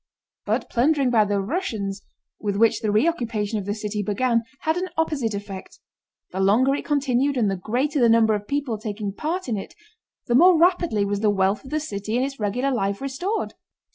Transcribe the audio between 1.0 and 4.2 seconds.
by the Russians, with which the reoccupation of the city